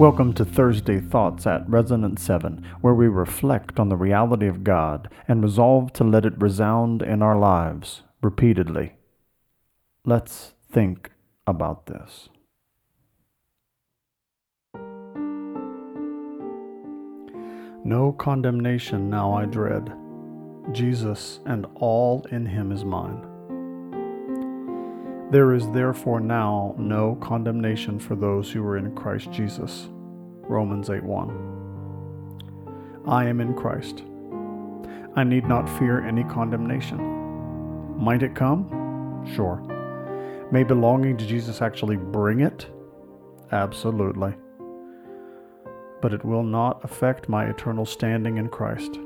Welcome 0.00 0.32
to 0.36 0.46
Thursday 0.46 0.98
Thoughts 0.98 1.46
at 1.46 1.68
Resonance 1.68 2.22
7, 2.22 2.66
where 2.80 2.94
we 2.94 3.06
reflect 3.06 3.78
on 3.78 3.90
the 3.90 3.98
reality 3.98 4.46
of 4.46 4.64
God 4.64 5.10
and 5.28 5.42
resolve 5.42 5.92
to 5.92 6.04
let 6.04 6.24
it 6.24 6.40
resound 6.40 7.02
in 7.02 7.20
our 7.20 7.38
lives 7.38 8.00
repeatedly. 8.22 8.94
Let's 10.06 10.54
think 10.72 11.10
about 11.46 11.84
this. 11.84 12.30
No 17.84 18.12
condemnation 18.18 19.10
now 19.10 19.34
I 19.34 19.44
dread. 19.44 19.92
Jesus 20.72 21.40
and 21.44 21.66
all 21.74 22.24
in 22.30 22.46
him 22.46 22.72
is 22.72 22.86
mine. 22.86 23.29
There 25.30 25.54
is 25.54 25.70
therefore 25.70 26.18
now 26.18 26.74
no 26.76 27.14
condemnation 27.20 28.00
for 28.00 28.16
those 28.16 28.50
who 28.50 28.64
are 28.64 28.76
in 28.76 28.96
Christ 28.96 29.30
Jesus. 29.30 29.88
Romans 29.92 30.90
8 30.90 31.04
1. 31.04 33.04
I 33.06 33.26
am 33.26 33.40
in 33.40 33.54
Christ. 33.54 34.02
I 35.14 35.22
need 35.22 35.46
not 35.46 35.68
fear 35.78 36.04
any 36.04 36.24
condemnation. 36.24 36.98
Might 37.96 38.24
it 38.24 38.34
come? 38.34 39.24
Sure. 39.34 39.62
May 40.50 40.64
belonging 40.64 41.16
to 41.18 41.26
Jesus 41.26 41.62
actually 41.62 41.96
bring 41.96 42.40
it? 42.40 42.66
Absolutely. 43.52 44.34
But 46.02 46.12
it 46.12 46.24
will 46.24 46.42
not 46.42 46.84
affect 46.84 47.28
my 47.28 47.44
eternal 47.44 47.86
standing 47.86 48.38
in 48.38 48.48
Christ. 48.48 48.98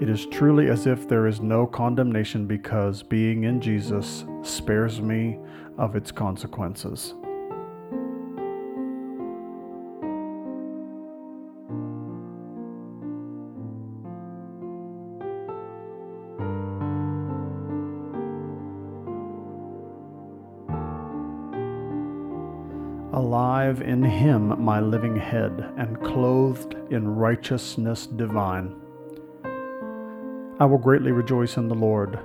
It 0.00 0.08
is 0.08 0.26
truly 0.26 0.68
as 0.70 0.86
if 0.86 1.08
there 1.08 1.26
is 1.26 1.40
no 1.40 1.66
condemnation 1.66 2.46
because 2.46 3.02
being 3.02 3.42
in 3.42 3.60
Jesus 3.60 4.24
spares 4.42 5.00
me 5.00 5.38
of 5.76 5.96
its 5.96 6.12
consequences. 6.12 7.14
Alive 23.12 23.82
in 23.82 24.04
Him, 24.04 24.62
my 24.62 24.78
living 24.78 25.16
head, 25.16 25.72
and 25.76 26.00
clothed 26.04 26.76
in 26.90 27.16
righteousness 27.16 28.06
divine. 28.06 28.76
I 30.60 30.64
will 30.64 30.78
greatly 30.78 31.12
rejoice 31.12 31.56
in 31.56 31.68
the 31.68 31.74
Lord. 31.76 32.18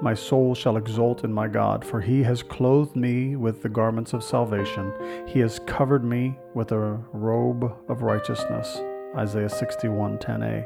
My 0.00 0.14
soul 0.14 0.54
shall 0.54 0.76
exult 0.76 1.24
in 1.24 1.32
my 1.32 1.48
God, 1.48 1.84
for 1.84 2.00
he 2.00 2.22
has 2.22 2.40
clothed 2.40 2.94
me 2.94 3.34
with 3.34 3.62
the 3.62 3.68
garments 3.68 4.12
of 4.12 4.22
salvation. 4.22 4.92
He 5.26 5.40
has 5.40 5.58
covered 5.66 6.04
me 6.04 6.38
with 6.54 6.70
a 6.70 7.00
robe 7.12 7.64
of 7.88 8.02
righteousness. 8.02 8.80
Isaiah 9.16 9.48
61:10a. 9.48 10.64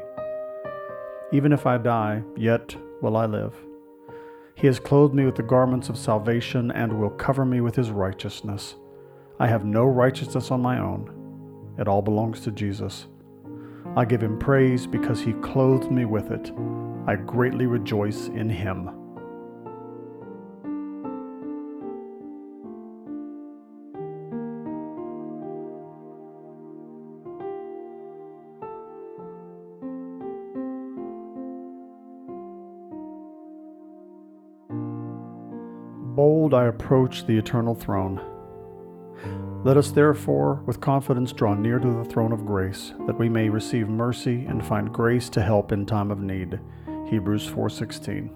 Even 1.31 1.51
if 1.51 1.65
I 1.65 1.79
die, 1.79 2.21
yet 2.37 2.75
will 3.01 3.17
I 3.17 3.25
live. 3.25 3.55
He 4.53 4.67
has 4.67 4.79
clothed 4.79 5.15
me 5.15 5.25
with 5.25 5.35
the 5.35 5.41
garments 5.41 5.89
of 5.89 5.97
salvation 5.97 6.69
and 6.69 6.93
will 6.99 7.09
cover 7.09 7.43
me 7.43 7.59
with 7.59 7.75
his 7.75 7.89
righteousness. 7.89 8.75
I 9.39 9.47
have 9.47 9.65
no 9.65 9.85
righteousness 9.85 10.51
on 10.51 10.61
my 10.61 10.79
own. 10.79 11.09
It 11.79 11.87
all 11.87 12.03
belongs 12.03 12.41
to 12.41 12.51
Jesus. 12.51 13.07
I 13.97 14.03
give 14.03 14.21
him 14.21 14.37
praise 14.37 14.85
because 14.85 15.21
he 15.21 15.31
clothed 15.33 15.89
me 15.89 16.03
with 16.03 16.29
it. 16.29 16.51
I 17.07 17.15
greatly 17.15 17.65
rejoice 17.65 18.27
in 18.27 18.49
him. 18.49 18.89
Bold 36.15 36.53
I 36.53 36.65
approach 36.65 37.25
the 37.25 37.37
eternal 37.37 37.75
throne. 37.75 38.34
Let 39.65 39.77
us 39.77 39.89
therefore 39.89 40.61
with 40.67 40.79
confidence 40.79 41.33
draw 41.33 41.55
near 41.55 41.79
to 41.79 41.89
the 41.89 42.05
throne 42.05 42.31
of 42.31 42.45
grace, 42.45 42.93
that 43.07 43.17
we 43.17 43.29
may 43.29 43.49
receive 43.49 43.89
mercy 43.89 44.45
and 44.45 44.63
find 44.63 44.93
grace 44.93 45.27
to 45.29 45.41
help 45.41 45.71
in 45.71 45.87
time 45.87 46.11
of 46.11 46.21
need. 46.21 46.59
Hebrews 47.07 47.47
4:16. 47.47 48.29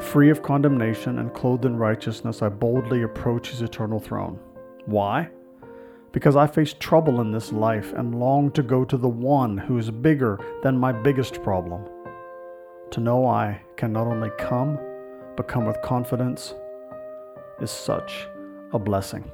Free 0.00 0.30
of 0.30 0.42
condemnation 0.42 1.20
and 1.20 1.32
clothed 1.32 1.64
in 1.64 1.76
righteousness, 1.76 2.42
I 2.42 2.48
boldly 2.48 3.04
approach 3.04 3.50
his 3.50 3.62
eternal 3.62 4.00
throne. 4.00 4.40
Why? 4.86 5.28
Because 6.10 6.34
I 6.34 6.48
face 6.48 6.74
trouble 6.74 7.20
in 7.20 7.30
this 7.30 7.52
life 7.52 7.92
and 7.92 8.18
long 8.18 8.50
to 8.50 8.64
go 8.64 8.84
to 8.84 8.96
the 8.96 9.08
one 9.08 9.56
who 9.56 9.78
is 9.78 9.92
bigger 9.92 10.40
than 10.64 10.76
my 10.76 10.90
biggest 10.90 11.40
problem. 11.44 11.82
To 12.90 13.00
know 13.00 13.28
I 13.28 13.60
can 13.76 13.92
not 13.92 14.08
only 14.08 14.30
come, 14.38 14.76
but 15.36 15.46
come 15.46 15.64
with 15.64 15.80
confidence 15.82 16.52
is 17.60 17.70
such 17.70 18.26
a 18.72 18.78
blessing. 18.80 19.30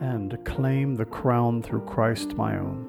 And 0.00 0.42
claim 0.44 0.96
the 0.96 1.04
crown 1.04 1.62
through 1.62 1.84
Christ 1.84 2.34
my 2.36 2.58
own. 2.58 2.86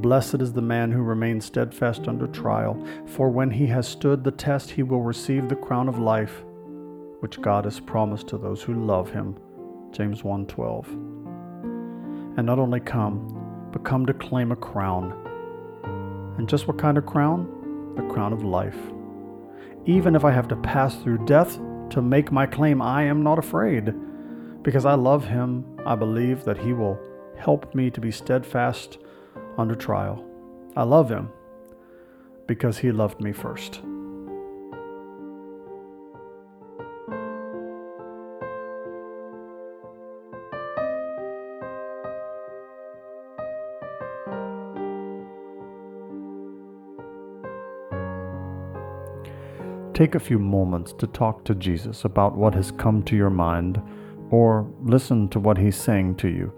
Blessed 0.00 0.36
is 0.36 0.54
the 0.54 0.62
man 0.62 0.90
who 0.90 1.02
remains 1.02 1.44
steadfast 1.44 2.08
under 2.08 2.26
trial, 2.26 2.82
for 3.04 3.28
when 3.28 3.50
he 3.50 3.66
has 3.66 3.86
stood 3.86 4.24
the 4.24 4.30
test, 4.30 4.70
he 4.70 4.82
will 4.82 5.02
receive 5.02 5.48
the 5.48 5.56
crown 5.56 5.88
of 5.88 5.98
life, 5.98 6.42
which 7.20 7.42
God 7.42 7.64
has 7.64 7.78
promised 7.80 8.28
to 8.28 8.38
those 8.38 8.62
who 8.62 8.72
love 8.72 9.10
him. 9.10 9.36
James 9.92 10.22
1:12. 10.22 10.88
And 12.36 12.46
not 12.46 12.58
only 12.58 12.80
come, 12.80 13.68
but 13.72 13.84
come 13.84 14.06
to 14.06 14.14
claim 14.14 14.52
a 14.52 14.56
crown. 14.56 15.12
And 16.38 16.48
just 16.48 16.66
what 16.66 16.78
kind 16.78 16.96
of 16.96 17.04
crown? 17.04 17.46
The 17.96 18.02
crown 18.04 18.32
of 18.32 18.42
life. 18.42 18.78
Even 19.84 20.14
if 20.14 20.24
I 20.24 20.30
have 20.30 20.48
to 20.48 20.56
pass 20.56 20.96
through 20.96 21.26
death 21.26 21.60
to 21.90 22.00
make 22.00 22.32
my 22.32 22.46
claim, 22.46 22.80
I 22.80 23.02
am 23.02 23.22
not 23.22 23.38
afraid 23.38 23.92
because 24.62 24.84
I 24.84 24.94
love 24.94 25.26
him, 25.26 25.64
I 25.86 25.94
believe 25.94 26.44
that 26.44 26.58
he 26.58 26.72
will 26.72 26.98
help 27.36 27.74
me 27.74 27.90
to 27.90 28.00
be 28.00 28.10
steadfast 28.10 28.98
under 29.56 29.74
trial. 29.74 30.24
I 30.76 30.82
love 30.82 31.10
him 31.10 31.30
because 32.46 32.78
he 32.78 32.92
loved 32.92 33.20
me 33.20 33.32
first. 33.32 33.80
Take 49.94 50.14
a 50.14 50.18
few 50.18 50.38
moments 50.38 50.94
to 50.94 51.06
talk 51.06 51.44
to 51.44 51.54
Jesus 51.54 52.06
about 52.06 52.34
what 52.34 52.54
has 52.54 52.70
come 52.70 53.02
to 53.02 53.14
your 53.14 53.28
mind 53.28 53.82
or 54.30 54.72
listen 54.82 55.28
to 55.28 55.40
what 55.40 55.58
he's 55.58 55.76
saying 55.76 56.14
to 56.16 56.28
you. 56.28 56.52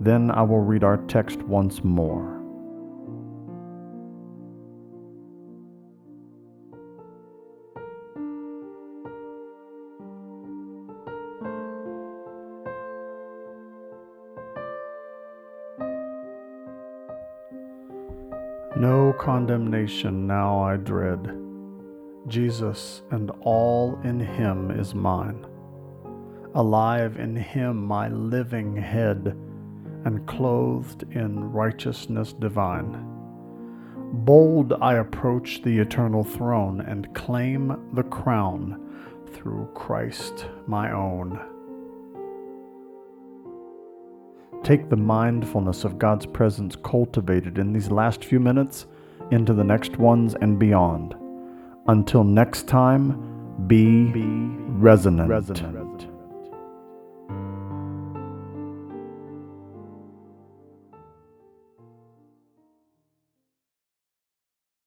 Then 0.00 0.30
I 0.30 0.42
will 0.42 0.60
read 0.60 0.84
our 0.84 0.96
text 0.96 1.42
once 1.42 1.84
more. 1.84 2.34
No 18.76 19.12
condemnation 19.18 20.26
now 20.26 20.62
I 20.62 20.76
dread. 20.76 21.36
Jesus 22.28 23.02
and 23.10 23.30
all 23.40 23.98
in 24.04 24.20
him 24.20 24.70
is 24.70 24.94
mine 24.94 25.44
alive 26.54 27.16
in 27.18 27.36
him 27.36 27.84
my 27.84 28.08
living 28.08 28.76
head, 28.76 29.36
and 30.04 30.26
clothed 30.26 31.04
in 31.12 31.52
righteousness 31.52 32.32
divine. 32.32 33.04
Bold 34.12 34.72
I 34.80 34.94
approach 34.94 35.62
the 35.62 35.78
eternal 35.78 36.24
throne 36.24 36.80
and 36.80 37.14
claim 37.14 37.90
the 37.92 38.04
crown 38.04 38.80
through 39.32 39.68
Christ 39.74 40.46
my 40.66 40.92
own. 40.92 41.38
Take 44.62 44.88
the 44.88 44.96
mindfulness 44.96 45.84
of 45.84 45.98
God's 45.98 46.26
presence 46.26 46.76
cultivated 46.76 47.58
in 47.58 47.72
these 47.72 47.90
last 47.90 48.24
few 48.24 48.40
minutes 48.40 48.86
into 49.30 49.52
the 49.52 49.64
next 49.64 49.98
ones 49.98 50.34
and 50.40 50.58
beyond. 50.58 51.14
Until 51.86 52.24
next 52.24 52.66
time, 52.66 53.66
be, 53.66 54.10
be 54.10 54.22
resonant. 54.22 55.28
resonant. 55.28 55.77